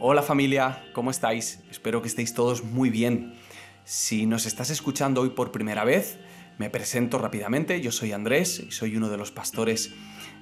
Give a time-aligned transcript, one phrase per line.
[0.00, 1.58] Hola familia, ¿cómo estáis?
[1.72, 3.34] Espero que estéis todos muy bien.
[3.82, 6.20] Si nos estás escuchando hoy por primera vez,
[6.56, 7.80] me presento rápidamente.
[7.80, 9.92] Yo soy Andrés y soy uno de los pastores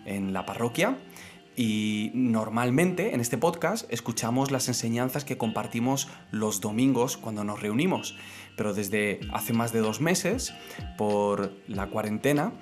[0.04, 0.98] en la parroquia.
[1.56, 8.15] Y normalmente en este podcast escuchamos las enseñanzas que compartimos los domingos cuando nos reunimos.
[8.59, 10.53] Pero desde hace más de dos meses,
[10.99, 12.53] por la cuarentena,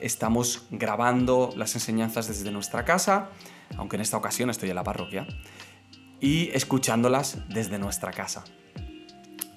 [0.00, 3.28] estamos grabando las enseñanzas desde nuestra casa,
[3.76, 5.26] aunque en esta ocasión estoy en la parroquia
[6.20, 8.44] y escuchándolas desde nuestra casa.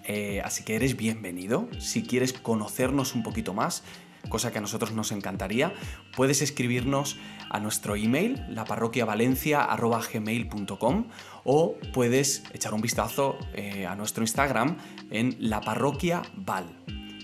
[0.04, 1.70] Eh, así que eres bienvenido.
[1.80, 3.84] Si quieres conocernos un poquito más,
[4.30, 5.74] cosa que a nosotros nos encantaría,
[6.16, 7.18] puedes escribirnos
[7.50, 11.06] a nuestro email, laparroquiavalencia.gmail.com
[11.44, 14.78] o puedes echar un vistazo eh, a nuestro Instagram
[15.10, 16.66] en laparroquiaval.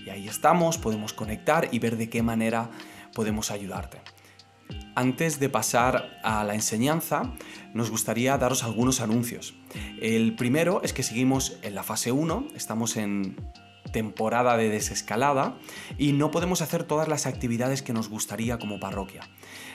[0.04, 2.70] Y ahí estamos, podemos conectar y ver de qué manera
[3.12, 4.00] podemos ayudarte.
[4.98, 7.32] Antes de pasar a la enseñanza,
[7.72, 9.54] nos gustaría daros algunos anuncios.
[10.00, 13.36] El primero es que seguimos en la fase 1, estamos en
[13.92, 15.56] temporada de desescalada
[15.96, 19.28] y no podemos hacer todas las actividades que nos gustaría como parroquia.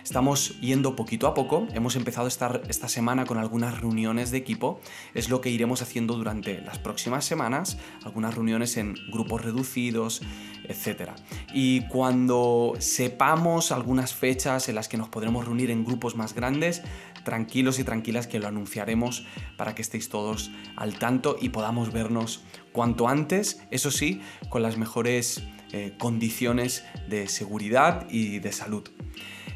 [0.03, 4.37] Estamos yendo poquito a poco, hemos empezado a estar esta semana con algunas reuniones de
[4.37, 4.81] equipo,
[5.13, 10.21] es lo que iremos haciendo durante las próximas semanas, algunas reuniones en grupos reducidos,
[10.67, 11.11] etc.
[11.53, 16.81] Y cuando sepamos algunas fechas en las que nos podremos reunir en grupos más grandes,
[17.23, 19.25] tranquilos y tranquilas que lo anunciaremos
[19.57, 22.43] para que estéis todos al tanto y podamos vernos
[22.73, 28.89] cuanto antes, eso sí, con las mejores eh, condiciones de seguridad y de salud.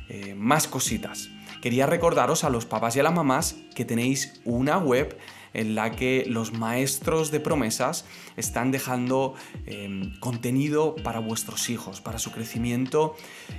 [0.07, 1.29] Eh, más cositas.
[1.61, 5.17] Quería recordaros a los papás y a las mamás que tenéis una web
[5.57, 8.05] en la que los maestros de promesas
[8.37, 9.33] están dejando
[9.65, 13.15] em, contenido para vuestros hijos, para su crecimiento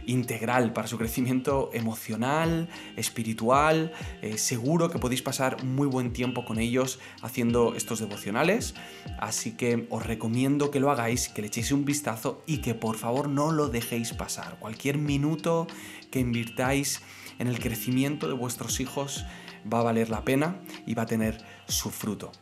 [0.06, 3.92] integral, para su crecimiento emocional, espiritual.
[4.22, 8.74] Eh, seguro que podéis pasar muy buen tiempo con ellos haciendo estos devocionales,
[9.18, 12.96] así que os recomiendo que lo hagáis, que le echéis un vistazo y que por
[12.96, 14.58] favor no lo dejéis pasar.
[14.60, 15.66] Cualquier minuto
[16.12, 17.02] que invirtáis
[17.40, 19.24] en el crecimiento de vuestros hijos
[19.70, 22.32] va a valer la pena y va a tener su fruto.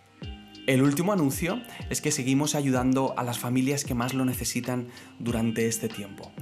[0.66, 4.88] El último anuncio es que seguimos ayudando a las familias que más lo necesitan
[5.20, 6.32] durante este tiempo.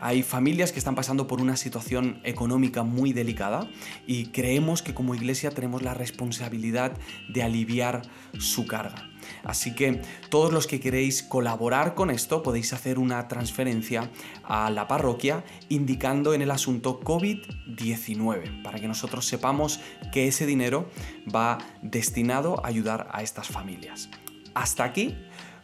[0.00, 3.68] Hay familias que están pasando por una situación económica muy delicada
[4.04, 6.98] y creemos que como iglesia tenemos la responsabilidad
[7.32, 8.02] de aliviar
[8.36, 9.11] su carga.
[9.44, 14.10] Así que todos los que queréis colaborar con esto podéis hacer una transferencia
[14.44, 19.80] a la parroquia indicando en el asunto COVID-19 para que nosotros sepamos
[20.12, 20.88] que ese dinero
[21.34, 24.08] va destinado a ayudar a estas familias.
[24.54, 25.16] Hasta aquí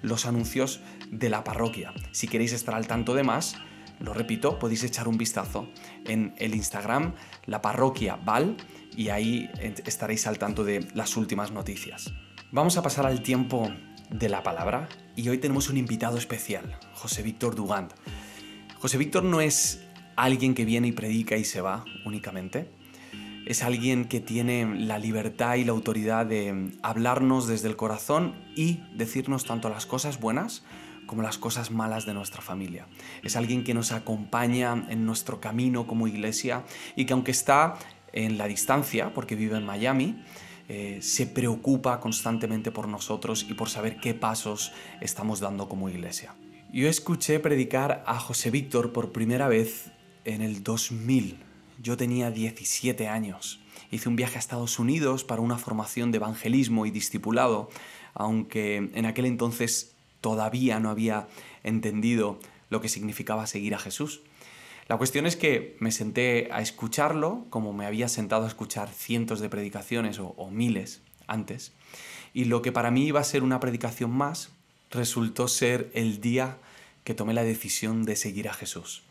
[0.03, 0.81] los anuncios
[1.11, 1.93] de la parroquia.
[2.13, 3.57] Si queréis estar al tanto de más,
[4.01, 5.69] lo repito, podéis echar un vistazo
[6.05, 7.15] en el Instagram,
[7.47, 8.57] la parroquia Val,
[8.97, 9.51] y ahí
[9.87, 12.13] estaréis al tanto de las últimas noticias.
[12.51, 13.71] Vamos a pasar al tiempo
[14.09, 17.93] de la palabra y hoy tenemos un invitado especial, José Víctor Dugand.
[18.79, 19.85] José Víctor no es
[20.17, 22.71] alguien que viene y predica y se va únicamente.
[23.45, 28.81] Es alguien que tiene la libertad y la autoridad de hablarnos desde el corazón y
[28.95, 30.65] decirnos tanto las cosas buenas
[31.05, 32.87] como las cosas malas de nuestra familia.
[33.23, 36.65] Es alguien que nos acompaña en nuestro camino como iglesia
[36.97, 37.75] y que aunque está
[38.15, 40.23] en la distancia, porque vive en Miami,
[40.69, 46.35] eh, se preocupa constantemente por nosotros y por saber qué pasos estamos dando como iglesia.
[46.73, 49.91] Yo escuché predicar a José Víctor por primera vez
[50.27, 51.39] en el 2000.
[51.83, 53.61] Yo tenía 17 años.
[53.91, 57.71] Hice un viaje a Estados Unidos para una formación de evangelismo y discipulado,
[58.13, 61.29] aunque en aquel entonces todavía no había
[61.65, 64.21] entendido lo que significaba seguir a Jesús.
[64.89, 69.39] La cuestión es que me senté a escucharlo, como me había sentado a escuchar cientos
[69.39, 71.73] de predicaciones o, miles antes,
[72.33, 74.51] y lo que para mí iba a ser una predicación más,
[74.91, 76.57] resultó ser el día
[77.05, 79.03] que tomé la decisión de seguir a Jesús.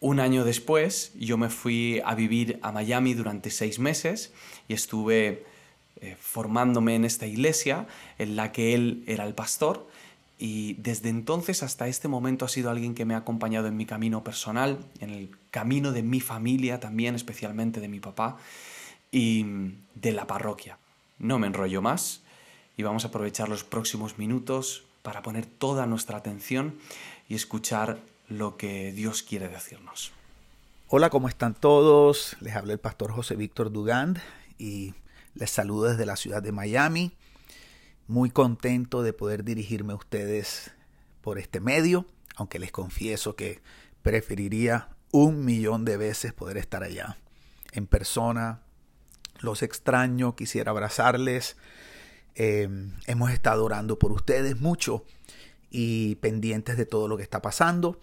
[0.00, 4.34] Un año después yo me fui a vivir a Miami durante seis meses
[4.68, 5.46] y estuve
[6.02, 7.86] eh, formándome en esta iglesia
[8.18, 9.88] en la que él era el pastor
[10.38, 13.86] y desde entonces hasta este momento ha sido alguien que me ha acompañado en mi
[13.86, 18.36] camino personal, en el camino de mi familia también, especialmente de mi papá
[19.10, 19.46] y
[19.94, 20.78] de la parroquia.
[21.18, 22.22] No me enrollo más
[22.76, 26.74] y vamos a aprovechar los próximos minutos para poner toda nuestra atención
[27.28, 27.98] y escuchar
[28.28, 30.12] lo que Dios quiere decirnos.
[30.88, 32.36] Hola, ¿cómo están todos?
[32.40, 34.18] Les habla el pastor José Víctor Dugand
[34.58, 34.94] y
[35.34, 37.12] les saludo desde la ciudad de Miami
[38.08, 40.72] muy contento de poder dirigirme a ustedes
[41.20, 42.06] por este medio,
[42.36, 43.60] aunque les confieso que
[44.02, 47.16] preferiría un millón de veces poder estar allá,
[47.72, 48.62] en persona,
[49.40, 51.56] Los extraño, quisiera abrazarles.
[52.36, 52.68] Eh,
[53.06, 55.04] hemos estado orando por ustedes mucho
[55.70, 58.00] y pendientes de todo lo que está pasando.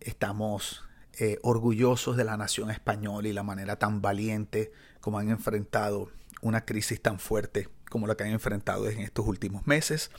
[0.00, 0.82] Estamos
[1.18, 6.64] eh, orgullosos de la nación española y la manera tan valiente como han enfrentado una
[6.64, 10.10] crisis tan fuerte como la que han enfrentado en estos últimos meses.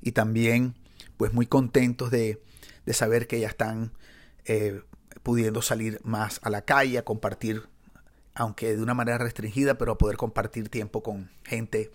[0.00, 0.74] Y también,
[1.18, 2.42] pues muy contentos de,
[2.86, 3.92] de saber que ya están
[4.46, 4.80] eh,
[5.22, 7.68] pudiendo salir más a la calle, a compartir,
[8.32, 11.90] aunque de una manera restringida, pero a poder compartir tiempo con gente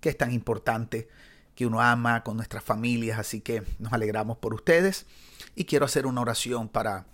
[0.00, 1.08] que es tan importante,
[1.54, 3.18] que uno ama, con nuestras familias.
[3.18, 5.06] Así que nos alegramos por ustedes.
[5.54, 7.06] Y quiero hacer una oración para,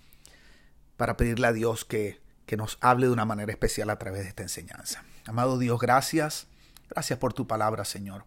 [0.96, 4.28] para pedirle a Dios que, que nos hable de una manera especial a través de
[4.30, 5.04] esta enseñanza.
[5.24, 6.48] Amado Dios, gracias.
[6.90, 8.24] Gracias por tu palabra, Señor.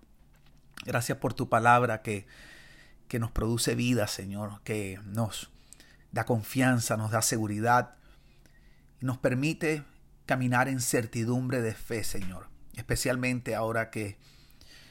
[0.86, 2.26] Gracias por tu palabra que,
[3.08, 5.52] que nos produce vida, Señor, que nos
[6.12, 7.96] da confianza, nos da seguridad
[9.00, 9.84] y nos permite
[10.26, 12.48] caminar en certidumbre de fe, Señor.
[12.76, 14.18] Especialmente ahora que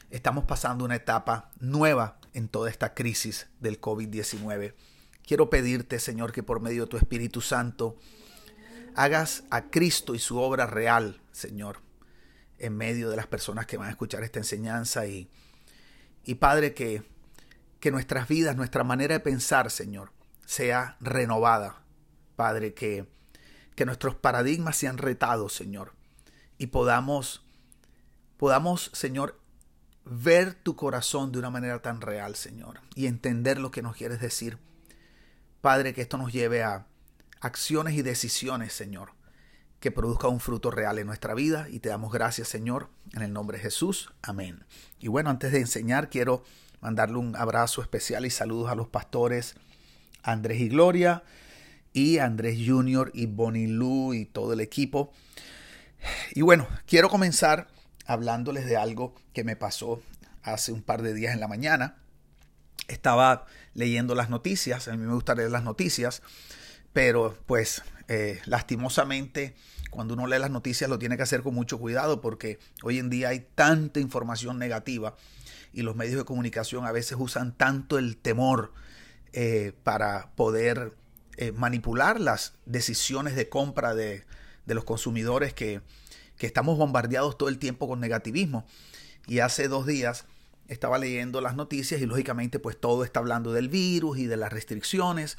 [0.09, 4.73] estamos pasando una etapa nueva en toda esta crisis del COVID-19.
[5.25, 7.97] Quiero pedirte, Señor, que por medio de tu Espíritu Santo
[8.95, 11.81] hagas a Cristo y su obra real, Señor,
[12.61, 15.29] en medio de las personas que van a escuchar esta enseñanza y,
[16.23, 17.03] y Padre, que,
[17.79, 20.11] que nuestras vidas, nuestra manera de pensar, Señor,
[20.45, 21.83] sea renovada.
[22.35, 23.07] Padre, que,
[23.75, 25.93] que nuestros paradigmas sean retados, Señor,
[26.57, 27.43] y podamos,
[28.37, 29.39] podamos, Señor,
[30.05, 34.19] ver tu corazón de una manera tan real, Señor, y entender lo que nos quieres
[34.19, 34.57] decir.
[35.61, 36.87] Padre, que esto nos lleve a
[37.39, 39.13] acciones y decisiones, Señor,
[39.81, 43.33] que produzca un fruto real en nuestra vida y te damos gracias, Señor, en el
[43.33, 44.13] nombre de Jesús.
[44.21, 44.63] Amén.
[44.99, 46.43] Y bueno, antes de enseñar, quiero
[46.81, 49.55] mandarle un abrazo especial y saludos a los pastores
[50.21, 51.23] Andrés y Gloria
[51.93, 55.11] y Andrés Junior y Bonnie Lu y todo el equipo.
[56.35, 57.67] Y bueno, quiero comenzar
[58.05, 59.99] hablándoles de algo que me pasó
[60.43, 61.97] hace un par de días en la mañana.
[62.87, 66.21] Estaba leyendo las noticias, a mí me gusta leer las noticias,
[66.93, 67.81] pero pues
[68.13, 69.55] eh, lastimosamente
[69.89, 73.09] cuando uno lee las noticias lo tiene que hacer con mucho cuidado porque hoy en
[73.09, 75.15] día hay tanta información negativa
[75.71, 78.73] y los medios de comunicación a veces usan tanto el temor
[79.31, 80.93] eh, para poder
[81.37, 84.25] eh, manipular las decisiones de compra de,
[84.65, 85.79] de los consumidores que,
[86.37, 88.65] que estamos bombardeados todo el tiempo con negativismo.
[89.25, 90.25] Y hace dos días
[90.67, 94.51] estaba leyendo las noticias y lógicamente pues todo está hablando del virus y de las
[94.51, 95.37] restricciones.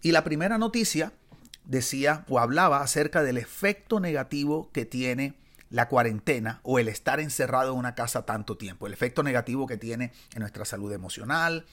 [0.00, 1.12] Y la primera noticia
[1.64, 5.34] decía o hablaba acerca del efecto negativo que tiene
[5.70, 9.76] la cuarentena o el estar encerrado en una casa tanto tiempo, el efecto negativo que
[9.76, 11.66] tiene en nuestra salud emocional,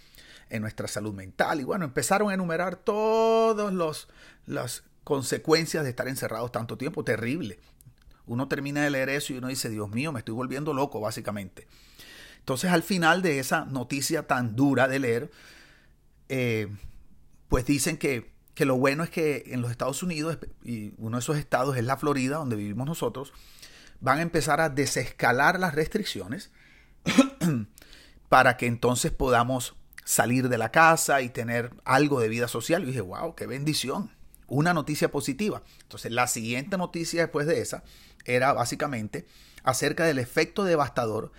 [0.49, 1.61] en nuestra salud mental.
[1.61, 4.07] Y bueno, empezaron a enumerar todas
[4.45, 7.59] las consecuencias de estar encerrados tanto tiempo, terrible.
[8.25, 11.67] Uno termina de leer eso y uno dice, Dios mío, me estoy volviendo loco, básicamente.
[12.39, 15.31] Entonces al final de esa noticia tan dura de leer,
[16.29, 16.67] eh,
[17.49, 21.21] pues dicen que, que, lo bueno es que en los Estados Unidos, y uno de
[21.21, 23.33] esos estados es la Florida, donde vivimos nosotros,
[23.99, 26.51] van a empezar a desescalar las restricciones
[28.29, 32.83] para que entonces podamos salir de la casa y tener algo de vida social.
[32.83, 34.11] Y dije, wow, qué bendición.
[34.47, 35.63] Una noticia positiva.
[35.83, 37.83] Entonces la siguiente noticia después de esa
[38.25, 39.25] era básicamente
[39.63, 41.31] acerca del efecto devastador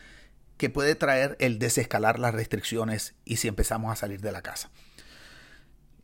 [0.56, 4.70] que puede traer el desescalar las restricciones y si empezamos a salir de la casa.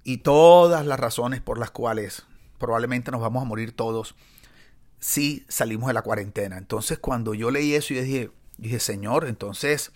[0.09, 2.25] Y todas las razones por las cuales
[2.57, 4.15] probablemente nos vamos a morir todos
[4.99, 6.57] si salimos de la cuarentena.
[6.57, 9.93] Entonces cuando yo leí eso, yo dije, dije, Señor, entonces,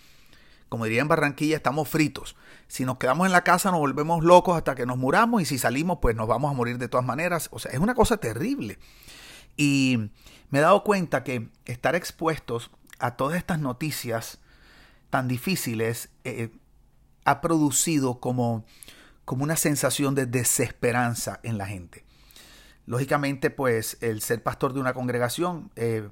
[0.69, 2.35] como diría en Barranquilla, estamos fritos.
[2.67, 5.57] Si nos quedamos en la casa nos volvemos locos hasta que nos muramos y si
[5.57, 7.49] salimos pues nos vamos a morir de todas maneras.
[7.51, 8.77] O sea, es una cosa terrible.
[9.57, 10.11] Y
[10.51, 14.37] me he dado cuenta que estar expuestos a todas estas noticias
[15.09, 16.51] tan difíciles eh,
[17.25, 18.63] ha producido como,
[19.25, 22.03] como una sensación de desesperanza en la gente.
[22.85, 26.09] Lógicamente, pues el ser pastor de una congregación, eh,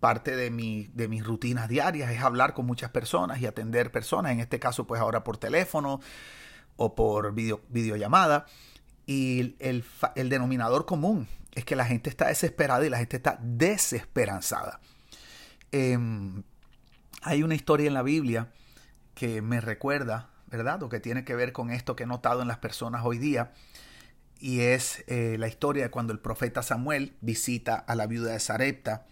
[0.00, 4.32] parte de, mi, de mis rutinas diarias es hablar con muchas personas y atender personas,
[4.32, 6.00] en este caso pues ahora por teléfono
[6.76, 8.46] o por video, videollamada.
[9.06, 13.38] Y el, el denominador común es que la gente está desesperada y la gente está
[13.42, 14.80] desesperanzada.
[15.72, 16.42] Em,
[17.22, 18.52] hay una historia en la Biblia
[19.14, 20.82] que me recuerda, ¿verdad?
[20.82, 23.52] O que tiene que ver con esto que he notado en las personas hoy día.
[24.40, 28.40] Y es eh, la historia de cuando el profeta Samuel visita a la viuda de
[28.40, 29.06] Sarepta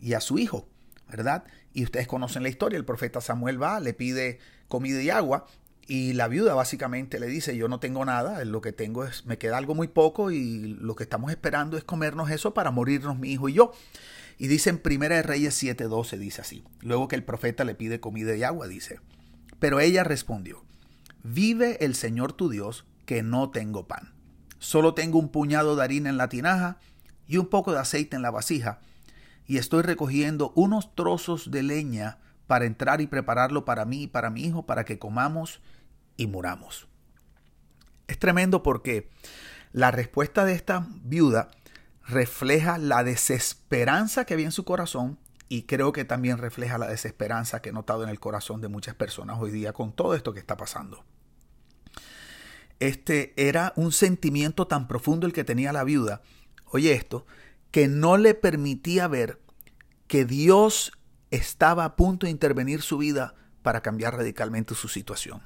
[0.00, 0.68] y a su hijo,
[1.08, 1.44] ¿verdad?
[1.72, 4.38] Y ustedes conocen la historia, el profeta Samuel va, le pide
[4.68, 5.46] comida y agua
[5.86, 9.38] y la viuda básicamente le dice, yo no tengo nada, lo que tengo es, me
[9.38, 13.30] queda algo muy poco y lo que estamos esperando es comernos eso para morirnos mi
[13.30, 13.72] hijo y yo.
[14.36, 16.64] Y dice en Primera de Reyes 7:12, dice así.
[16.80, 19.00] Luego que el profeta le pide comida y agua, dice.
[19.58, 20.64] Pero ella respondió,
[21.26, 24.14] vive el Señor tu Dios, que no tengo pan.
[24.58, 26.78] Solo tengo un puñado de harina en la tinaja
[27.26, 28.80] y un poco de aceite en la vasija,
[29.46, 34.30] y estoy recogiendo unos trozos de leña para entrar y prepararlo para mí y para
[34.30, 35.60] mi hijo, para que comamos
[36.16, 36.88] y muramos.
[38.06, 39.10] Es tremendo porque
[39.72, 41.48] la respuesta de esta viuda
[42.06, 45.18] refleja la desesperanza que había en su corazón
[45.48, 48.94] y creo que también refleja la desesperanza que he notado en el corazón de muchas
[48.94, 51.04] personas hoy día con todo esto que está pasando.
[52.80, 56.22] Este era un sentimiento tan profundo el que tenía la viuda,
[56.66, 57.26] oye esto,
[57.70, 59.40] que no le permitía ver
[60.06, 60.92] que Dios
[61.30, 65.42] estaba a punto de intervenir su vida para cambiar radicalmente su situación.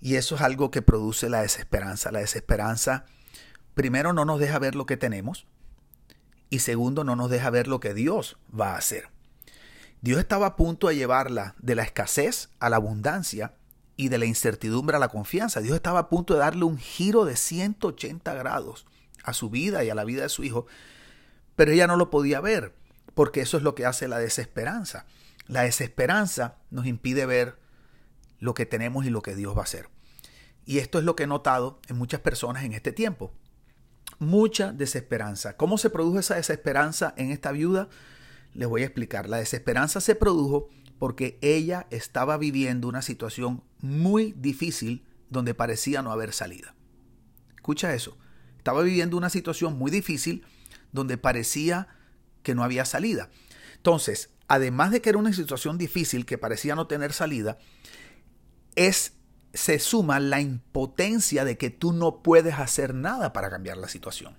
[0.00, 2.12] Y eso es algo que produce la desesperanza.
[2.12, 3.06] La desesperanza,
[3.74, 5.46] primero, no nos deja ver lo que tenemos
[6.50, 9.08] y segundo, no nos deja ver lo que Dios va a hacer.
[10.00, 13.54] Dios estaba a punto de llevarla de la escasez a la abundancia
[13.98, 15.60] y de la incertidumbre a la confianza.
[15.60, 18.86] Dios estaba a punto de darle un giro de 180 grados
[19.24, 20.66] a su vida y a la vida de su hijo,
[21.56, 22.72] pero ella no lo podía ver,
[23.14, 25.04] porque eso es lo que hace la desesperanza.
[25.48, 27.58] La desesperanza nos impide ver
[28.38, 29.88] lo que tenemos y lo que Dios va a hacer.
[30.64, 33.32] Y esto es lo que he notado en muchas personas en este tiempo.
[34.20, 35.56] Mucha desesperanza.
[35.56, 37.88] ¿Cómo se produjo esa desesperanza en esta viuda?
[38.54, 39.28] Les voy a explicar.
[39.28, 46.12] La desesperanza se produjo porque ella estaba viviendo una situación muy difícil donde parecía no
[46.12, 46.74] haber salida.
[47.56, 48.16] Escucha eso.
[48.56, 50.44] Estaba viviendo una situación muy difícil
[50.92, 51.88] donde parecía
[52.42, 53.30] que no había salida.
[53.76, 57.58] Entonces, además de que era una situación difícil que parecía no tener salida,
[58.74, 59.12] es
[59.54, 64.36] se suma la impotencia de que tú no puedes hacer nada para cambiar la situación.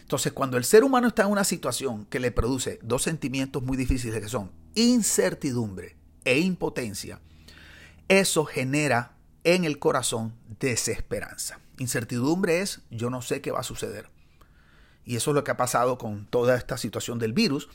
[0.00, 3.76] Entonces, cuando el ser humano está en una situación que le produce dos sentimientos muy
[3.76, 7.20] difíciles que son incertidumbre e impotencia,
[8.08, 11.60] eso genera en el corazón desesperanza.
[11.78, 14.10] Incertidumbre es yo no sé qué va a suceder.
[15.04, 17.68] Y eso es lo que ha pasado con toda esta situación del virus.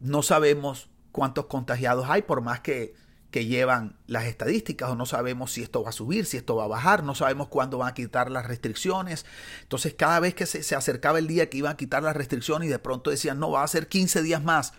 [0.00, 2.94] No sabemos cuántos contagiados hay, por más que
[3.30, 6.64] que llevan las estadísticas o no sabemos si esto va a subir, si esto va
[6.64, 9.26] a bajar, no sabemos cuándo van a quitar las restricciones.
[9.62, 12.70] Entonces cada vez que se, acercaba el día que iban a quitar las restricciones y
[12.70, 14.72] de pronto decían, no, va a ser 15 días más.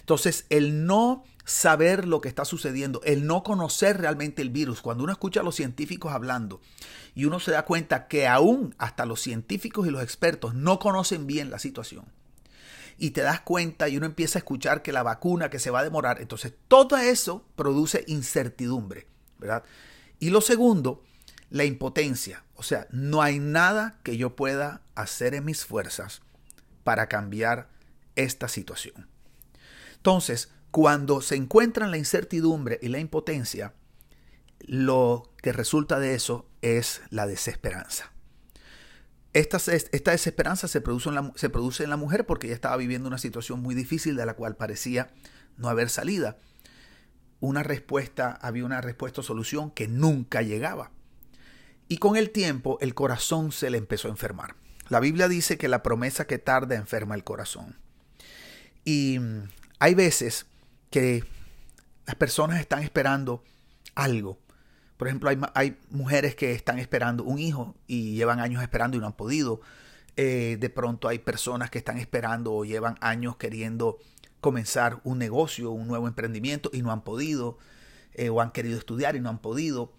[0.00, 5.04] Entonces el no saber lo que está sucediendo, el no conocer realmente el virus, cuando
[5.04, 6.60] uno escucha a los científicos hablando
[7.14, 11.26] y uno se da cuenta que aún hasta los científicos y los expertos no conocen
[11.26, 12.04] bien la situación
[13.02, 15.80] y te das cuenta y uno empieza a escuchar que la vacuna que se va
[15.80, 16.20] a demorar.
[16.20, 19.08] Entonces, todo eso produce incertidumbre,
[19.40, 19.64] ¿verdad?
[20.20, 21.02] Y lo segundo,
[21.50, 22.44] la impotencia.
[22.54, 26.22] O sea, no hay nada que yo pueda hacer en mis fuerzas
[26.84, 27.70] para cambiar
[28.14, 29.08] esta situación.
[29.96, 33.74] Entonces, cuando se encuentran la incertidumbre y la impotencia,
[34.60, 38.11] lo que resulta de eso es la desesperanza.
[39.32, 43.08] Esta, desesperanza se produce, en la, se produce en la mujer porque ella estaba viviendo
[43.08, 45.10] una situación muy difícil de la cual parecía
[45.56, 46.36] no haber salida.
[47.40, 50.90] Una respuesta, había una respuesta o solución que nunca llegaba.
[51.88, 54.54] Y con el tiempo el corazón se le empezó a enfermar.
[54.88, 57.78] La Biblia dice que la promesa que tarda enferma el corazón.
[58.84, 59.48] Y mm,
[59.78, 60.46] hay veces
[60.90, 61.24] que
[62.06, 63.42] las personas están esperando
[63.94, 64.38] algo
[65.02, 69.08] por ejemplo, hay, mujeres que están esperando un hijo y llevan años esperando y no
[69.08, 69.60] han podido.
[70.14, 73.98] Eh, de pronto hay personas que están esperando o llevan años queriendo
[74.40, 77.58] comenzar un negocio, un nuevo emprendimiento y no han podido.
[78.14, 79.92] Eh, o han querido estudiar y no han podido.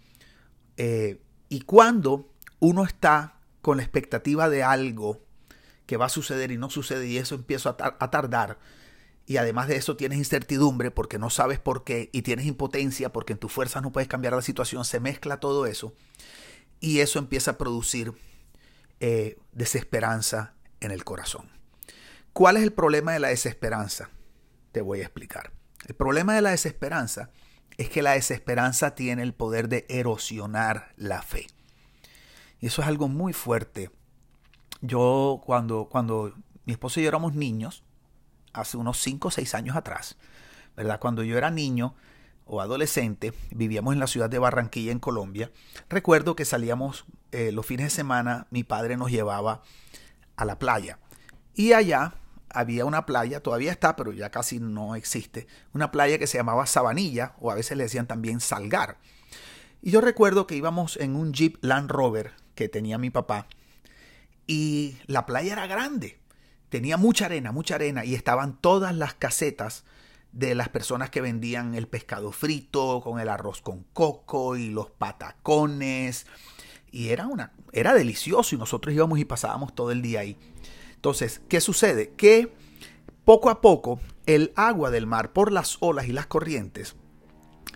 [0.77, 2.29] Eh, y cuando
[2.61, 5.19] uno está con la expectativa de algo
[5.85, 8.57] que va a suceder y no sucede y eso empieza a tardar,
[9.25, 13.33] y además de eso tienes incertidumbre porque no sabes por qué y tienes impotencia porque
[13.33, 15.93] en tus fuerzas no puedes cambiar la situación, se mezcla todo eso
[16.79, 18.13] y eso empieza a producir
[18.99, 21.49] eh, desesperanza en el corazón.
[22.33, 24.09] ¿Cuál es el problema de la desesperanza?
[24.71, 25.53] Te voy a explicar.
[25.85, 27.29] El problema de la desesperanza
[27.77, 31.47] es que la desesperanza tiene el poder de erosionar la fe.
[32.59, 33.91] Y eso es algo muy fuerte.
[34.81, 36.33] Yo cuando, cuando
[36.65, 37.83] mi esposo y yo éramos niños,
[38.53, 40.17] hace unos 5 o 6 años atrás,
[40.75, 40.99] ¿verdad?
[40.99, 41.95] Cuando yo era niño
[42.45, 45.51] o adolescente, vivíamos en la ciudad de Barranquilla, en Colombia.
[45.89, 49.63] Recuerdo que salíamos eh, los fines de semana, mi padre nos llevaba
[50.35, 50.99] a la playa.
[51.55, 52.15] Y allá
[52.49, 56.65] había una playa, todavía está, pero ya casi no existe, una playa que se llamaba
[56.65, 58.97] Sabanilla, o a veces le decían también Salgar.
[59.81, 63.47] Y yo recuerdo que íbamos en un Jeep Land Rover que tenía mi papá,
[64.45, 66.19] y la playa era grande,
[66.73, 69.83] tenía mucha arena, mucha arena, y estaban todas las casetas
[70.31, 74.89] de las personas que vendían el pescado frito con el arroz con coco y los
[74.89, 76.25] patacones.
[76.89, 80.35] Y era, una, era delicioso y nosotros íbamos y pasábamos todo el día ahí.
[80.95, 82.09] Entonces, ¿qué sucede?
[82.17, 82.51] Que
[83.23, 86.95] poco a poco el agua del mar por las olas y las corrientes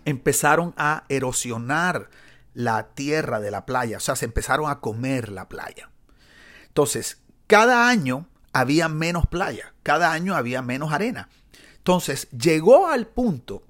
[0.05, 2.09] empezaron a erosionar
[2.55, 5.91] la tierra de la playa, o sea, se empezaron a comer la playa.
[6.65, 8.25] Entonces, cada año
[8.59, 11.29] había menos playa, cada año había menos arena.
[11.77, 13.63] Entonces, llegó al punto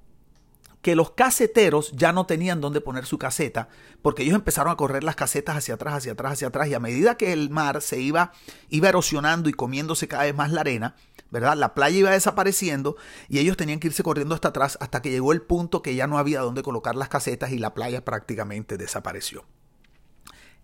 [0.81, 3.67] que los caseteros ya no tenían dónde poner su caseta,
[4.01, 6.79] porque ellos empezaron a correr las casetas hacia atrás, hacia atrás, hacia atrás, y a
[6.79, 8.31] medida que el mar se iba,
[8.69, 10.95] iba erosionando y comiéndose cada vez más la arena,
[11.31, 11.57] ¿verdad?
[11.57, 12.95] La playa iba desapareciendo
[13.27, 16.07] y ellos tenían que irse corriendo hasta atrás hasta que llegó el punto que ya
[16.07, 19.43] no había dónde colocar las casetas y la playa prácticamente desapareció.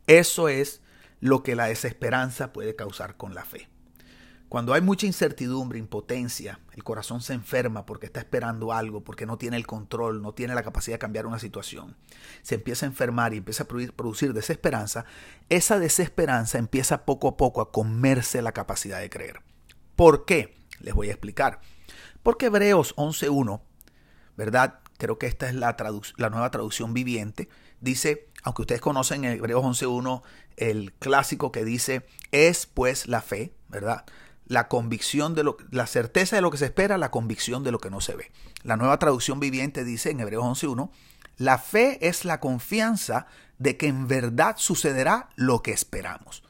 [0.07, 0.81] Eso es
[1.19, 3.72] lo que la desesperanza puede causar con la fe.
[4.53, 9.39] Cuando hay mucha incertidumbre, impotencia, el corazón se enferma porque está esperando algo, porque no
[9.39, 11.97] tiene el control, no tiene la capacidad de cambiar una situación,
[12.43, 15.05] se empieza a enfermar y empieza a producir desesperanza,
[15.49, 19.41] esa desesperanza empieza poco a poco a comerse la capacidad de creer.
[19.95, 20.53] ¿Por qué?
[20.81, 21.59] Les voy a explicar.
[22.21, 23.59] Porque Hebreos 11.1,
[24.37, 24.81] ¿verdad?
[24.99, 25.75] Creo que esta es la,
[26.17, 27.49] la nueva traducción viviente.
[27.81, 30.21] Dice, aunque ustedes conocen en Hebreos 11.1
[30.57, 34.05] el clásico que dice, es pues la fe, ¿verdad?
[34.53, 37.79] La convicción de lo, la certeza de lo que se espera, la convicción de lo
[37.79, 38.31] que no se ve.
[38.61, 40.91] La nueva traducción viviente dice en Hebreos 11.1,
[41.37, 43.25] la fe es la confianza
[43.57, 46.43] de que en verdad sucederá lo que esperamos.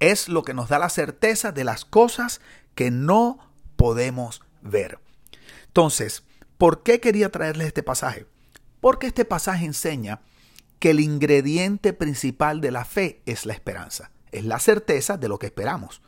[0.00, 2.40] Es lo que nos da la certeza de las cosas
[2.74, 3.38] que no
[3.76, 4.98] podemos ver.
[5.66, 6.24] Entonces,
[6.56, 8.26] ¿por qué quería traerles este pasaje?
[8.80, 10.22] Porque este pasaje enseña
[10.78, 15.38] que el ingrediente principal de la fe es la esperanza, es la certeza de lo
[15.38, 16.00] que esperamos.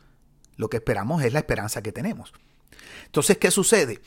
[0.57, 2.33] Lo que esperamos es la esperanza que tenemos.
[3.05, 4.01] Entonces, ¿qué sucede?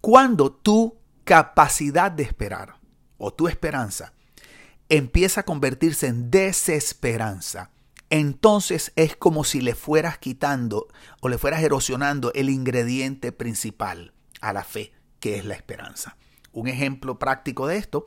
[0.00, 2.76] Cuando tu capacidad de esperar
[3.18, 4.12] o tu esperanza
[4.88, 7.70] empieza a convertirse en desesperanza,
[8.10, 10.88] entonces es como si le fueras quitando
[11.20, 16.16] o le fueras erosionando el ingrediente principal a la fe, que es la esperanza.
[16.52, 18.04] Un ejemplo práctico de esto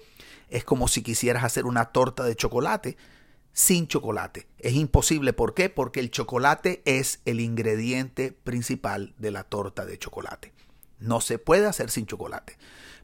[0.50, 2.96] es como si quisieras hacer una torta de chocolate
[3.58, 4.48] sin chocolate.
[4.60, 5.34] Es imposible.
[5.34, 5.72] ¿Por qué?
[5.72, 10.54] Porque el chocolate es el ingrediente principal de la torta de chocolate.
[11.00, 12.56] No se puede hacer sin chocolate.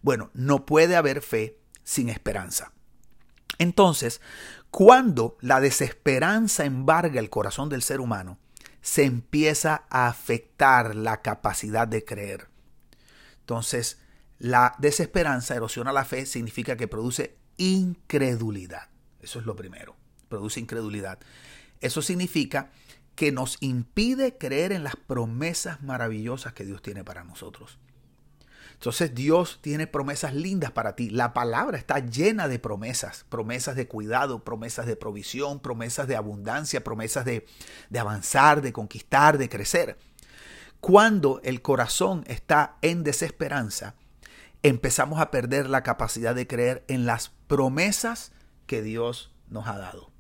[0.04, 2.72] Bueno, no puede haber fe sin esperanza.
[3.58, 4.22] Entonces,
[4.70, 8.38] cuando la desesperanza embarga el corazón del ser humano,
[8.80, 12.48] se empieza a afectar la capacidad de creer.
[13.40, 13.98] Entonces,
[14.38, 18.90] la desesperanza erosiona la fe, significa que produce incredulidad.
[19.20, 19.96] Eso es lo primero,
[20.34, 21.20] produce incredulidad.
[21.80, 22.72] Eso significa
[23.14, 27.78] que nos impide creer en las promesas maravillosas que Dios tiene para nosotros.
[28.74, 31.12] Entonces Dios tiene promesas lindas para ti.
[31.12, 36.84] La palabra está llena de promesas, promesas de cuidado, promesas de provisión, promesas de abundancia,
[36.84, 37.46] promesas de,
[37.92, 40.00] de avanzar, de conquistar, de crecer.
[40.82, 43.94] Cuando el corazón está en desesperanza,
[44.64, 48.32] empezamos a perder la capacidad de creer en las promesas
[48.66, 50.13] que Dios nos ha dado.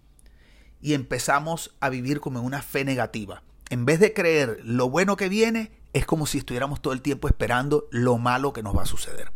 [0.83, 3.41] Y empezamos a vivir como en una fe negativa.
[3.69, 7.27] En vez de creer lo bueno que viene, es como si estuviéramos todo el tiempo
[7.27, 9.31] esperando lo malo que nos va a suceder.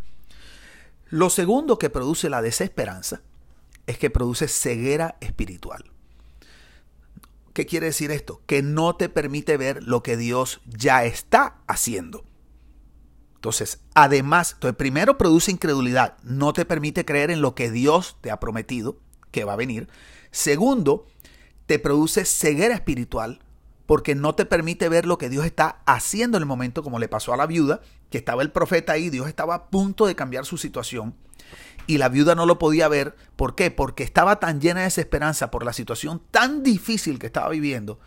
[1.09, 3.21] Lo segundo que produce la desesperanza
[3.87, 5.85] es que produce ceguera espiritual.
[7.53, 8.41] ¿Qué quiere decir esto?
[8.45, 12.23] Que no te permite ver lo que Dios ya está haciendo.
[13.35, 18.29] Entonces, además, entonces primero produce incredulidad, no te permite creer en lo que Dios te
[18.29, 18.99] ha prometido
[19.31, 19.87] que va a venir.
[20.31, 21.07] Segundo,
[21.67, 23.39] te produce ceguera espiritual
[23.85, 27.07] porque no te permite ver lo que Dios está haciendo en el momento, como le
[27.07, 30.45] pasó a la viuda, que estaba el profeta ahí, Dios estaba a punto de cambiar
[30.45, 31.15] su situación
[31.87, 33.15] y la viuda no lo podía ver.
[33.37, 33.71] ¿Por qué?
[33.71, 37.99] Porque estaba tan llena de desesperanza por la situación tan difícil que estaba viviendo,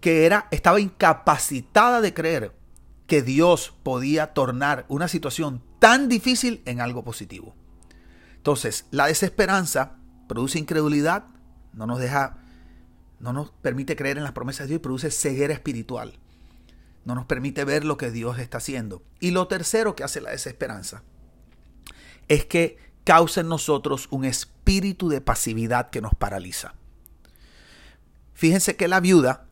[0.00, 2.54] que era, estaba incapacitada de creer
[3.06, 7.54] que Dios podía tornar una situación tan difícil en algo positivo.
[8.36, 9.96] Entonces, la desesperanza
[10.26, 11.24] produce incredulidad,
[11.74, 12.38] no nos deja
[13.20, 16.18] no nos permite creer en las promesas de Dios y produce ceguera espiritual.
[17.04, 19.02] No nos permite ver lo que Dios está haciendo.
[19.20, 21.02] Y lo tercero que hace la desesperanza
[22.28, 26.74] es que causa en nosotros un espíritu de pasividad que nos paraliza.
[28.34, 29.46] Fíjense que la viuda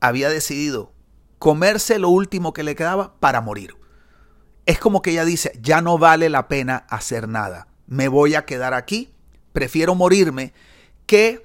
[0.00, 0.92] había decidido
[1.38, 3.76] comerse lo último que le quedaba para morir.
[4.64, 8.46] Es como que ella dice, ya no vale la pena hacer nada, me voy a
[8.46, 9.12] quedar aquí,
[9.52, 10.54] prefiero morirme
[11.06, 11.42] que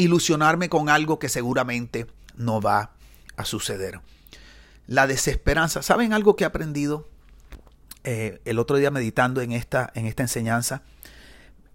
[0.00, 2.92] ilusionarme con algo que seguramente no va
[3.36, 4.00] a suceder.
[4.86, 5.82] la desesperanza.
[5.82, 7.08] ¿Saben algo que he aprendido
[8.02, 10.82] eh, el otro día meditando en esta, en esta enseñanza?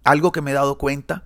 [0.04, 1.24] Algo que me he dado cuenta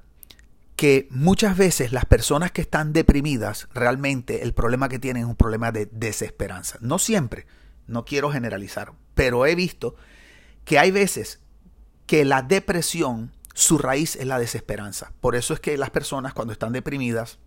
[0.75, 5.35] que muchas veces las personas que están deprimidas, realmente el problema que tienen es un
[5.35, 6.77] problema de desesperanza.
[6.79, 7.47] No siempre,
[7.88, 9.95] no quiero generalizar, pero he visto
[10.63, 11.39] que hay veces
[12.05, 15.11] que la depresión, su raíz es la desesperanza.
[15.19, 17.39] Por eso es que las personas cuando están deprimidas,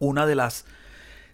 [0.00, 0.64] una de las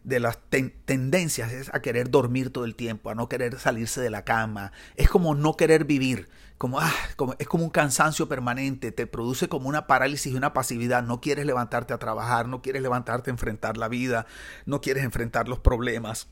[0.05, 4.11] de las tendencias es a querer dormir todo el tiempo, a no querer salirse de
[4.11, 4.71] la cama.
[4.97, 9.49] Es como no querer vivir, como, ah, como, es como un cansancio permanente, te produce
[9.49, 11.03] como una parálisis y una pasividad.
[11.03, 14.27] No quieres levantarte a trabajar, no quieres levantarte a enfrentar la vida,
[14.67, 16.29] no quieres enfrentar los problemas.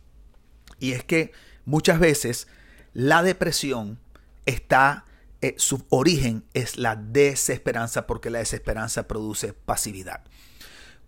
[0.79, 1.33] Y es que
[1.65, 2.49] muchas veces
[2.93, 3.99] la depresión
[4.45, 5.07] está,
[5.43, 10.25] eh, su origen es la desesperanza, porque la desesperanza produce pasividad.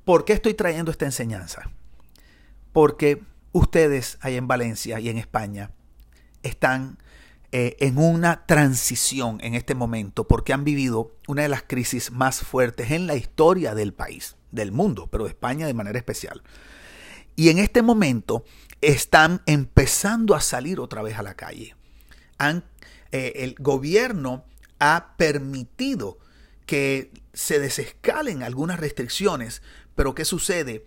[0.04, 1.70] ¿Por qué estoy trayendo esta enseñanza?
[2.74, 5.70] porque ustedes ahí en Valencia y en España
[6.42, 6.98] están
[7.52, 12.40] eh, en una transición en este momento porque han vivido una de las crisis más
[12.40, 16.42] fuertes en la historia del país, del mundo, pero de España de manera especial.
[17.36, 18.44] Y en este momento
[18.80, 21.76] están empezando a salir otra vez a la calle.
[22.38, 22.64] Han,
[23.14, 24.44] eh, el gobierno
[24.80, 26.18] ha permitido
[26.66, 29.62] que se desescalen algunas restricciones,
[29.94, 30.84] pero ¿qué sucede?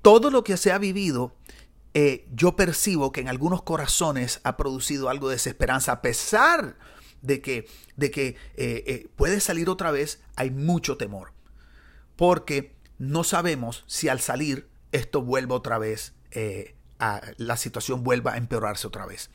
[0.00, 1.36] todo lo que se ha vivido,
[1.92, 6.78] eh, yo percibo que en algunos corazones ha producido algo de desesperanza, a pesar
[7.20, 11.32] de que, de que eh, puede salir otra vez, hay mucho temor.
[12.14, 16.14] Porque no sabemos si al salir esto vuelva otra vez,
[17.00, 19.28] a, la situación vuelva a empeorarse otra vez.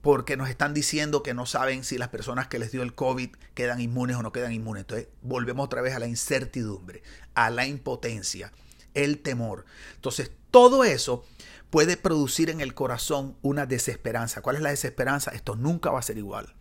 [0.00, 3.30] Porque nos están diciendo que no saben si las personas que les dio el COVID
[3.54, 4.82] quedan inmunes o no quedan inmunes.
[4.82, 7.02] Entonces volvemos otra vez a la incertidumbre,
[7.34, 8.52] a la impotencia
[8.94, 9.64] el temor.
[9.94, 11.24] Entonces, todo eso
[11.70, 14.42] puede producir en el corazón una desesperanza.
[14.42, 15.30] ¿Cuál es la desesperanza?
[15.30, 16.54] Esto nunca va a ser igual.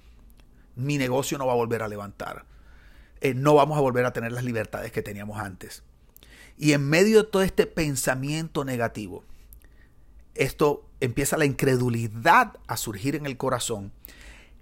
[0.75, 2.45] Mi negocio no va a volver a levantar.
[3.21, 5.83] Eh, no vamos a volver a tener las libertades que teníamos antes.
[6.57, 9.23] Y en medio de todo este pensamiento negativo,
[10.37, 13.91] esto empieza la incredulidad a surgir en el corazón.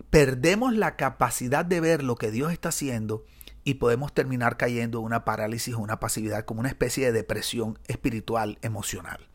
[0.10, 3.24] Perdemos la capacidad de ver lo que Dios está haciendo
[3.64, 7.80] y podemos terminar cayendo en una parálisis o una pasividad como una especie de depresión
[7.88, 9.28] espiritual, emocional.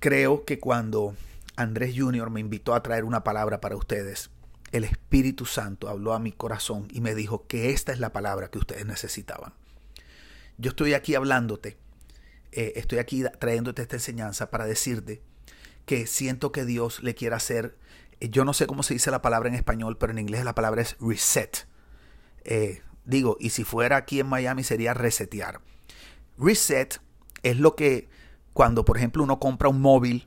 [0.00, 1.14] Creo que cuando
[1.56, 2.30] Andrés Jr.
[2.30, 4.30] me invitó a traer una palabra para ustedes,
[4.72, 8.50] el Espíritu Santo habló a mi corazón y me dijo que esta es la palabra
[8.50, 9.52] que ustedes necesitaban.
[10.58, 11.76] Yo estoy aquí hablándote,
[12.52, 15.22] eh, estoy aquí trayéndote esta enseñanza para decirte
[15.86, 17.76] que siento que Dios le quiere hacer,
[18.20, 20.54] eh, yo no sé cómo se dice la palabra en español, pero en inglés la
[20.54, 21.66] palabra es reset
[22.44, 25.60] eh, digo, y si fuera aquí en Miami sería resetear.
[26.38, 27.00] Reset
[27.42, 28.08] es lo que
[28.52, 30.26] cuando, por ejemplo, uno compra un móvil,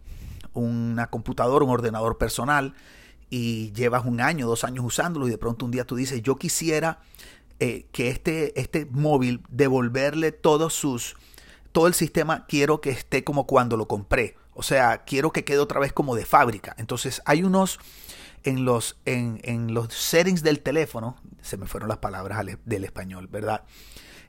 [0.53, 2.75] una computadora, un ordenador personal,
[3.29, 6.35] y llevas un año, dos años usándolo, y de pronto un día tú dices, yo
[6.35, 6.99] quisiera
[7.59, 11.15] que este, este móvil devolverle todos sus,
[11.73, 14.37] todo el sistema, quiero que esté como cuando lo compré.
[14.53, 16.75] O sea, quiero que quede otra vez como de fábrica.
[16.77, 17.79] Entonces hay unos
[18.43, 23.63] en los, en, los settings del teléfono, se me fueron las palabras del español, ¿verdad?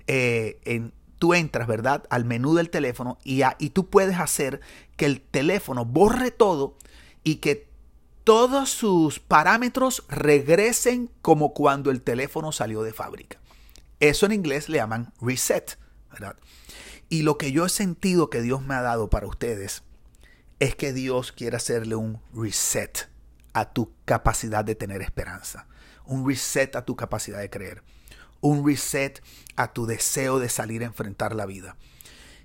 [0.06, 2.04] Eh, en, tú entras, ¿verdad?
[2.10, 4.60] Al menú del teléfono y, y tú puedes hacer
[4.96, 6.76] que el teléfono borre todo
[7.24, 7.68] y que
[8.22, 13.38] todos sus parámetros regresen como cuando el teléfono salió de fábrica.
[14.00, 15.78] Eso en inglés le llaman reset,
[16.10, 16.36] ¿verdad?
[17.08, 19.82] Y lo que yo he sentido que Dios me ha dado para ustedes
[20.60, 23.08] es que Dios quiere hacerle un reset
[23.52, 25.66] a tu capacidad de tener esperanza,
[26.04, 27.82] un reset a tu capacidad de creer,
[28.40, 29.22] un reset
[29.56, 31.76] a tu deseo de salir a enfrentar la vida.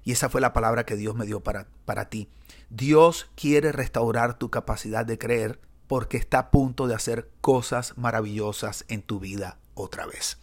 [0.04, 2.30] Y esa fue la palabra que Dios me dio para, para ti.
[2.70, 8.86] Dios quiere restaurar tu capacidad de creer porque está a punto de hacer cosas maravillosas
[8.88, 10.38] en tu vida otra vez.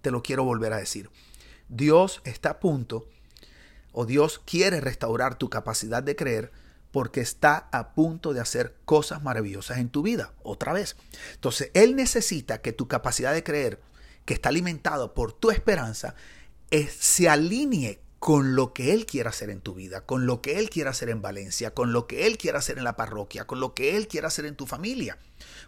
[0.00, 1.10] Te lo quiero volver a decir.
[1.68, 3.08] Dios está a punto,
[3.94, 6.52] o Dios quiere restaurar tu capacidad de creer
[6.90, 10.96] porque está a punto de hacer cosas maravillosas en tu vida, otra vez.
[11.34, 13.80] Entonces, Él necesita que tu capacidad de creer,
[14.24, 16.14] que está alimentado por tu esperanza,
[16.70, 20.70] se alinee con lo que Él quiera hacer en tu vida, con lo que Él
[20.70, 23.74] quiera hacer en Valencia, con lo que Él quiera hacer en la parroquia, con lo
[23.74, 25.18] que Él quiera hacer en tu familia.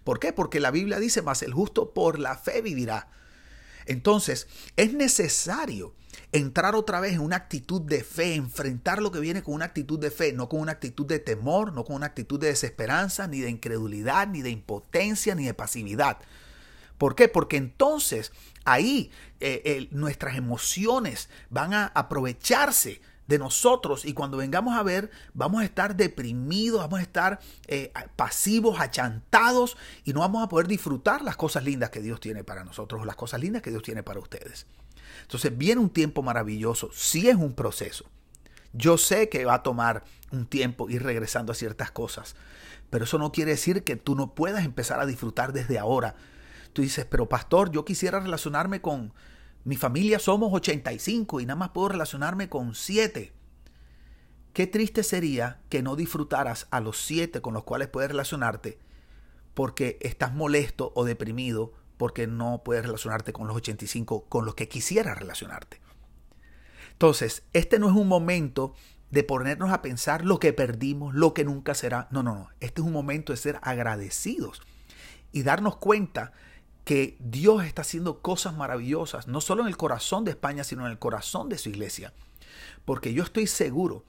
[0.04, 0.32] ¿Por qué?
[0.32, 3.08] Porque la Biblia dice, más el justo por la fe vivirá.
[3.84, 5.92] Entonces, es necesario
[6.36, 9.98] entrar otra vez en una actitud de fe, enfrentar lo que viene con una actitud
[9.98, 13.40] de fe, no con una actitud de temor, no con una actitud de desesperanza, ni
[13.40, 16.18] de incredulidad, ni de impotencia, ni de pasividad.
[16.98, 17.28] ¿Por qué?
[17.28, 18.32] Porque entonces
[18.64, 25.62] ahí eh, nuestras emociones van a aprovecharse de nosotros y cuando vengamos a ver vamos
[25.62, 31.22] a estar deprimidos, vamos a estar eh, pasivos, achantados y no vamos a poder disfrutar
[31.22, 34.20] las cosas lindas que Dios tiene para nosotros, las cosas lindas que Dios tiene para
[34.20, 34.66] ustedes.
[35.22, 38.06] Entonces viene un tiempo maravilloso, sí es un proceso.
[38.72, 42.36] Yo sé que va a tomar un tiempo ir regresando a ciertas cosas,
[42.90, 46.14] pero eso no quiere decir que tú no puedas empezar a disfrutar desde ahora.
[46.72, 49.14] Tú dices, pero pastor, yo quisiera relacionarme con,
[49.66, 53.32] mi familia somos 85 y nada más puedo relacionarme con 7.
[54.52, 58.78] Qué triste sería que no disfrutaras a los 7 con los cuales puedes relacionarte
[59.54, 64.68] porque estás molesto o deprimido porque no puedes relacionarte con los 85 con los que
[64.68, 65.80] quisieras relacionarte.
[66.92, 68.74] Entonces, este no es un momento
[69.10, 72.08] de ponernos a pensar lo que perdimos, lo que nunca será.
[72.10, 72.48] No, no, no.
[72.60, 74.62] Este es un momento de ser agradecidos
[75.32, 76.32] y darnos cuenta
[76.84, 80.92] que Dios está haciendo cosas maravillosas, no solo en el corazón de España, sino en
[80.92, 82.12] el corazón de su iglesia.
[82.84, 84.04] Porque yo estoy seguro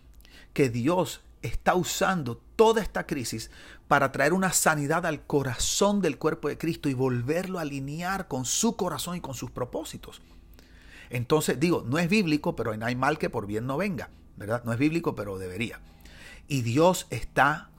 [0.54, 3.52] que Dios está usando toda esta crisis
[3.88, 8.46] para traer una sanidad al corazón del cuerpo de Cristo y volverlo a alinear con
[8.46, 10.22] su corazón y con sus propósitos.
[11.10, 14.64] Entonces digo, no es bíblico, pero no hay mal que por bien no venga, ¿verdad?
[14.66, 15.80] No es bíblico, pero debería.
[16.48, 17.70] Y Dios está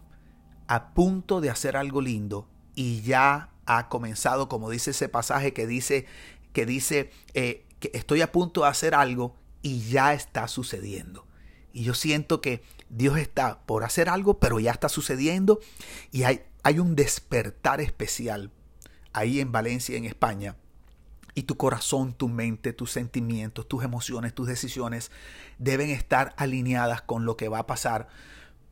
[0.67, 5.67] a punto de hacer algo lindo y ya ha comenzado, como dice ese pasaje que
[5.67, 6.07] dice
[6.53, 11.28] que dice eh, que estoy a punto de hacer algo y ya está sucediendo.
[11.79, 15.61] Y yo siento que Dios está por hacer algo, pero ya está sucediendo
[16.11, 18.51] y hay, hay un despertar especial
[19.12, 20.57] ahí en Valencia, en España.
[21.35, 25.12] Y tu corazón, tu mente, tus sentimientos, tus emociones, tus decisiones
[25.59, 28.09] deben estar alineadas con lo que va a pasar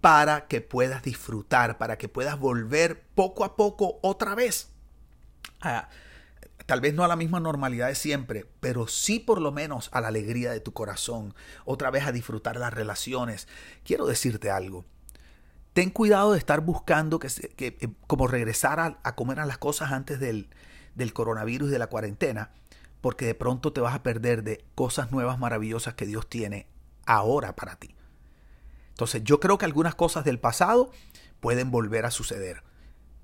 [0.01, 4.73] para que puedas disfrutar, para que puedas volver poco a poco otra vez
[6.67, 10.01] tal vez no a la misma normalidad de siempre, pero sí por lo menos a
[10.01, 13.49] la alegría de tu corazón, otra vez a disfrutar las relaciones.
[13.85, 14.85] Quiero decirte algo.
[15.73, 19.59] Ten cuidado de estar buscando que, que eh, como regresar a, a, comer a las
[19.59, 20.49] cosas antes del,
[20.95, 22.51] del coronavirus y de la cuarentena,
[23.01, 26.67] porque de pronto te vas a perder de cosas nuevas maravillosas que Dios tiene
[27.05, 27.95] ahora para ti.
[28.89, 30.91] Entonces yo creo que algunas cosas del pasado
[31.41, 32.63] pueden volver a suceder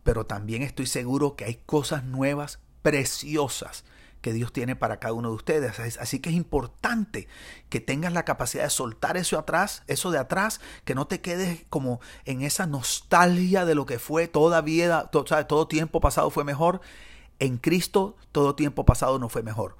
[0.02, 3.84] pero también estoy seguro que hay cosas nuevas, preciosas,
[4.20, 5.98] que Dios tiene para cada uno de ustedes.
[5.98, 7.28] Así que es importante
[7.68, 11.64] que tengas la capacidad de soltar eso atrás, eso de atrás, que no te quedes
[11.68, 16.44] como en esa nostalgia de lo que fue toda vida, todo, todo tiempo pasado fue
[16.44, 16.80] mejor.
[17.40, 19.76] En Cristo todo tiempo pasado no fue mejor.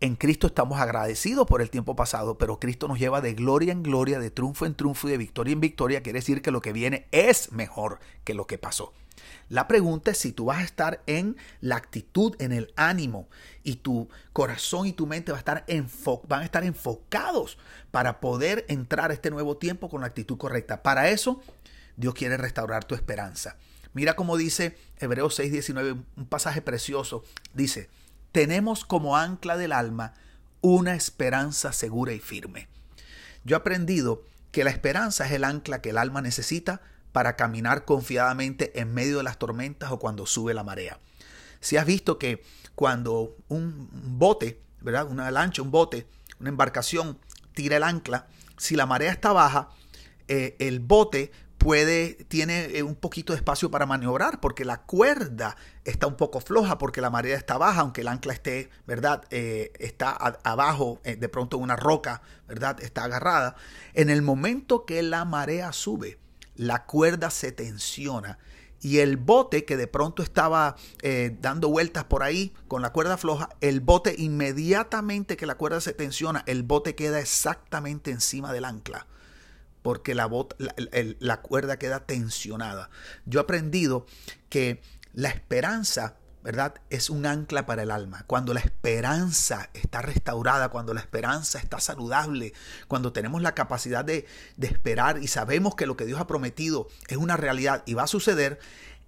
[0.00, 3.84] En Cristo estamos agradecidos por el tiempo pasado, pero Cristo nos lleva de gloria en
[3.84, 6.02] gloria, de triunfo en triunfo y de victoria en victoria.
[6.02, 8.92] Quiere decir que lo que viene es mejor que lo que pasó.
[9.48, 13.28] La pregunta es si tú vas a estar en la actitud, en el ánimo,
[13.62, 15.64] y tu corazón y tu mente va a estar
[16.28, 17.58] van a estar enfocados
[17.90, 20.82] para poder entrar a este nuevo tiempo con la actitud correcta.
[20.82, 21.42] Para eso,
[21.96, 23.56] Dios quiere restaurar tu esperanza.
[23.92, 27.24] Mira cómo dice Hebreos 6:19, un pasaje precioso.
[27.52, 27.90] Dice,
[28.32, 30.14] tenemos como ancla del alma
[30.62, 32.68] una esperanza segura y firme.
[33.44, 36.80] Yo he aprendido que la esperanza es el ancla que el alma necesita
[37.12, 40.98] para caminar confiadamente en medio de las tormentas o cuando sube la marea.
[41.60, 42.42] Si has visto que
[42.74, 45.06] cuando un bote, ¿verdad?
[45.08, 46.06] Una lancha, un bote,
[46.40, 47.18] una embarcación
[47.54, 49.70] tira el ancla, si la marea está baja,
[50.28, 55.56] eh, el bote puede, tiene eh, un poquito de espacio para maniobrar porque la cuerda
[55.84, 59.24] está un poco floja porque la marea está baja, aunque el ancla esté, ¿verdad?
[59.30, 62.80] Eh, está abajo, de pronto una roca, ¿verdad?
[62.80, 63.56] Está agarrada.
[63.94, 66.18] En el momento que la marea sube,
[66.56, 68.38] la cuerda se tensiona
[68.80, 73.16] y el bote que de pronto estaba eh, dando vueltas por ahí con la cuerda
[73.16, 78.64] floja, el bote inmediatamente que la cuerda se tensiona, el bote queda exactamente encima del
[78.64, 79.06] ancla
[79.82, 80.30] porque la,
[81.18, 82.88] la cuerda queda tensionada.
[83.26, 84.06] Yo he aprendido
[84.48, 84.80] que
[85.12, 86.74] la esperanza ¿verdad?
[86.90, 88.24] Es un ancla para el alma.
[88.26, 92.52] Cuando la esperanza está restaurada, cuando la esperanza está saludable,
[92.88, 94.26] cuando tenemos la capacidad de,
[94.56, 98.04] de, esperar y sabemos que lo que Dios ha prometido es una realidad y va
[98.04, 98.58] a suceder,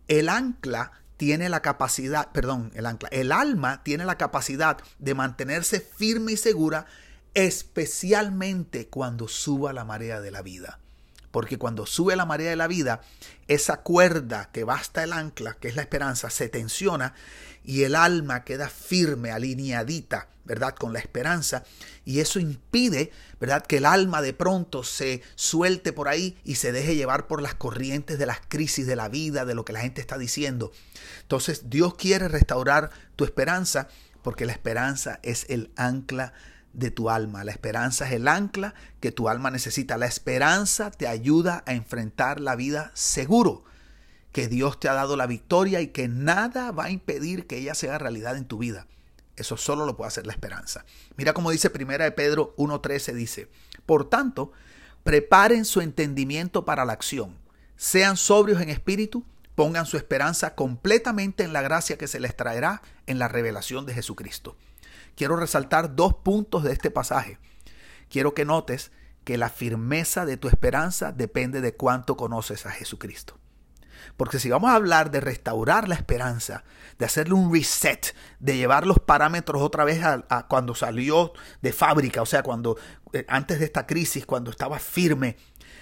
[0.08, 5.80] el ancla tiene la capacidad, perdón, el ancla, el alma tiene la capacidad de mantenerse
[5.80, 6.86] firme y segura,
[7.34, 10.78] especialmente cuando suba la marea de la vida
[11.34, 13.00] porque cuando sube la marea de la vida,
[13.48, 17.12] esa cuerda que basta el ancla, que es la esperanza, se tensiona
[17.64, 20.76] y el alma queda firme, alineadita, ¿verdad?
[20.76, 21.64] Con la esperanza.
[22.04, 23.66] Y eso impide, ¿verdad?
[23.66, 27.56] Que el alma de pronto se suelte por ahí y se deje llevar por las
[27.56, 30.70] corrientes de las crisis de la vida, de lo que la gente está diciendo.
[31.22, 33.88] Entonces Dios quiere restaurar tu esperanza
[34.22, 36.32] porque la esperanza es el ancla
[36.74, 37.44] de tu alma.
[37.44, 39.96] La esperanza es el ancla que tu alma necesita.
[39.96, 43.64] La esperanza te ayuda a enfrentar la vida seguro,
[44.32, 47.74] que Dios te ha dado la victoria y que nada va a impedir que ella
[47.74, 48.86] sea realidad en tu vida.
[49.36, 50.84] Eso solo lo puede hacer la esperanza.
[51.16, 53.48] Mira cómo dice Primera de Pedro 1.13, dice,
[53.86, 54.52] por tanto,
[55.02, 57.36] preparen su entendimiento para la acción,
[57.76, 59.24] sean sobrios en espíritu,
[59.56, 63.94] pongan su esperanza completamente en la gracia que se les traerá en la revelación de
[63.94, 64.56] Jesucristo
[65.16, 67.38] quiero resaltar dos puntos de este pasaje.
[68.08, 68.92] Quiero que notes
[69.24, 73.38] que la firmeza de tu esperanza depende de cuánto conoces a Jesucristo.
[74.16, 76.64] Porque si vamos a hablar de restaurar la esperanza,
[76.98, 82.22] de hacerle un reset, de llevar los parámetros otra vez a, cuando salió de fábrica,
[82.22, 82.76] o sea, cuando
[83.12, 85.36] eh, antes de esta crisis, cuando estaba firme,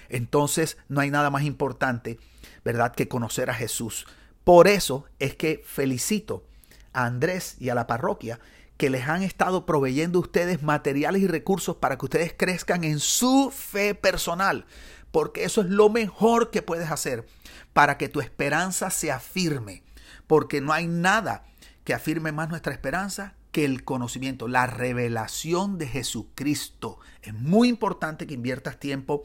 [0.09, 2.19] entonces no hay nada más importante,
[2.65, 4.07] ¿verdad?, que conocer a Jesús.
[4.45, 6.47] Por eso es que felicito
[6.93, 8.39] a Andrés y a la parroquia
[8.83, 13.53] que les han estado proveyendo ustedes materiales y recursos para que ustedes crezcan en su
[13.53, 14.67] fe personal,
[15.13, 17.25] porque eso es lo mejor que puedes hacer
[17.73, 19.85] para que tu esperanza se afirme,
[20.27, 21.45] porque no hay nada
[21.85, 26.99] que afirme más nuestra esperanza que el conocimiento, la revelación de Jesucristo.
[27.23, 29.23] Es muy importante que inviertas tiempo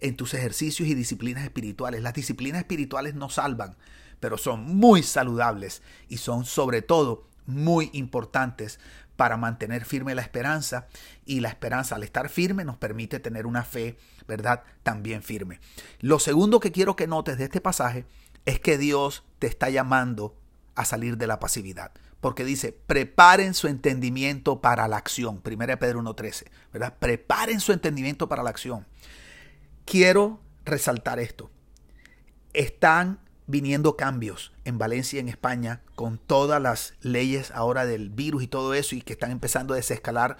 [0.00, 2.02] en tus ejercicios y disciplinas espirituales.
[2.02, 3.78] Las disciplinas espirituales no salvan,
[4.20, 8.78] pero son muy saludables y son sobre todo muy importantes
[9.16, 10.86] para mantener firme la esperanza
[11.26, 14.62] y la esperanza al estar firme nos permite tener una fe, ¿verdad?
[14.82, 15.60] También firme.
[16.00, 18.06] Lo segundo que quiero que notes de este pasaje
[18.46, 20.36] es que Dios te está llamando
[20.74, 21.92] a salir de la pasividad.
[22.20, 25.42] Porque dice, preparen su entendimiento para la acción.
[25.44, 26.96] 1 Pedro 1.13, ¿verdad?
[26.98, 28.86] Preparen su entendimiento para la acción.
[29.84, 31.50] Quiero resaltar esto.
[32.52, 38.48] Están viniendo cambios en Valencia en España con todas las leyes ahora del virus y
[38.48, 40.36] todo eso y que están empezando a desescalar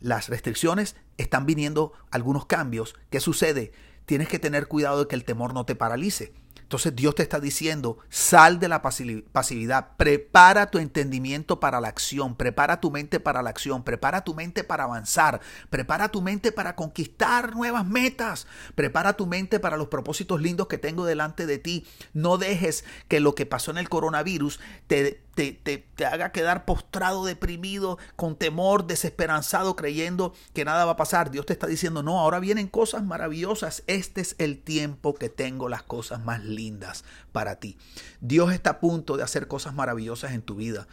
[0.00, 2.94] las restricciones, están viniendo algunos cambios.
[3.10, 3.72] ¿Qué sucede?
[4.06, 6.32] Tienes que tener cuidado de que el temor no te paralice.
[6.64, 12.36] Entonces Dios te está diciendo, sal de la pasividad, prepara tu entendimiento para la acción,
[12.36, 16.74] prepara tu mente para la acción, prepara tu mente para avanzar, prepara tu mente para
[16.74, 21.86] conquistar nuevas metas, prepara tu mente para los propósitos lindos que tengo delante de ti.
[22.14, 27.24] No dejes que lo que pasó en el coronavirus te, te, te, haga quedar postrado,
[27.24, 31.30] deprimido, con temor, desesperanzado, creyendo que nada va a pasar.
[31.30, 33.82] Dios te está diciendo, no, ahora vienen cosas maravillosas.
[33.86, 37.76] Este es el tiempo que tengo las cosas más lindas para ti.
[38.20, 40.86] Dios está a punto de hacer cosas maravillosas en tu vida.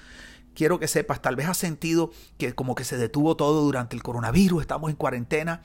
[0.53, 4.03] Quiero que sepas, tal vez has sentido que como que se detuvo todo durante el
[4.03, 5.61] coronavirus, estamos en cuarentena.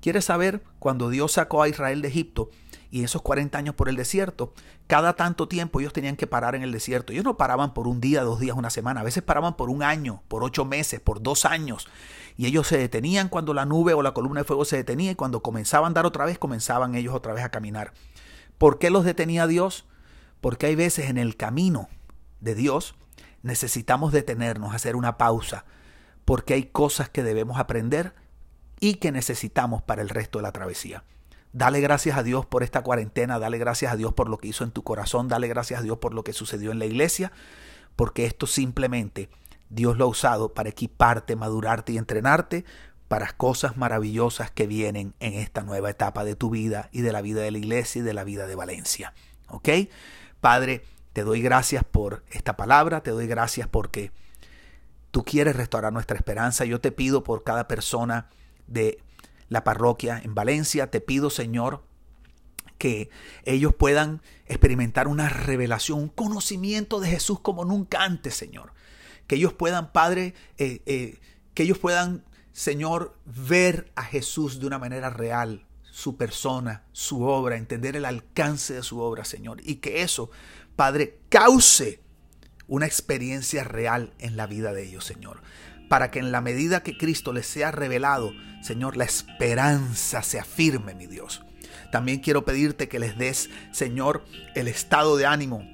[0.00, 2.50] ¿Quieres saber cuando Dios sacó a Israel de Egipto?
[2.90, 4.54] Y esos 40 años por el desierto,
[4.86, 7.12] cada tanto tiempo ellos tenían que parar en el desierto.
[7.12, 9.82] Ellos no paraban por un día, dos días, una semana, a veces paraban por un
[9.82, 11.86] año, por ocho meses, por dos años.
[12.36, 15.16] Y ellos se detenían cuando la nube o la columna de fuego se detenía y
[15.16, 17.92] cuando comenzaban a andar otra vez, comenzaban ellos otra vez a caminar.
[18.56, 19.86] ¿Por qué los detenía Dios?
[20.40, 21.88] Porque hay veces en el camino
[22.40, 22.94] de Dios
[23.42, 25.64] necesitamos detenernos, hacer una pausa,
[26.24, 28.14] porque hay cosas que debemos aprender
[28.80, 31.04] y que necesitamos para el resto de la travesía.
[31.52, 34.64] Dale gracias a Dios por esta cuarentena, dale gracias a Dios por lo que hizo
[34.64, 37.32] en tu corazón, dale gracias a Dios por lo que sucedió en la iglesia,
[37.96, 39.30] porque esto simplemente
[39.70, 42.64] Dios lo ha usado para equiparte, madurarte y entrenarte
[43.08, 47.22] para cosas maravillosas que vienen en esta nueva etapa de tu vida y de la
[47.22, 49.14] vida de la iglesia y de la vida de Valencia.
[49.48, 49.68] ¿Ok?
[50.40, 50.84] Padre,
[51.14, 54.12] te doy gracias por esta palabra, te doy gracias porque
[55.10, 56.66] tú quieres restaurar nuestra esperanza.
[56.66, 58.28] Yo te pido por cada persona
[58.66, 59.02] de
[59.48, 60.90] la parroquia en Valencia.
[60.90, 61.82] Te pido, Señor,
[62.78, 63.10] que
[63.44, 68.72] ellos puedan experimentar una revelación, un conocimiento de Jesús como nunca antes, Señor.
[69.26, 71.20] Que ellos puedan, Padre, eh, eh,
[71.54, 77.56] que ellos puedan, Señor, ver a Jesús de una manera real, su persona, su obra,
[77.56, 79.60] entender el alcance de su obra, Señor.
[79.64, 80.30] Y que eso,
[80.76, 82.00] Padre, cause
[82.68, 85.40] una experiencia real en la vida de ellos, Señor
[85.88, 90.94] para que en la medida que Cristo les sea revelado, Señor, la esperanza se afirme,
[90.94, 91.44] mi Dios.
[91.90, 95.66] También quiero pedirte que les des, Señor, el estado de ánimo,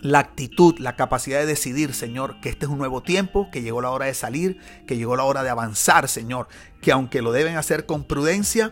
[0.00, 3.80] la actitud, la capacidad de decidir, Señor, que este es un nuevo tiempo, que llegó
[3.80, 6.48] la hora de salir, que llegó la hora de avanzar, Señor,
[6.82, 8.70] que aunque lo deben hacer con prudencia,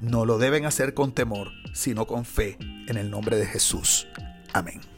[0.00, 4.06] no lo deben hacer con temor, sino con fe, en el nombre de Jesús.
[4.52, 4.95] Amén.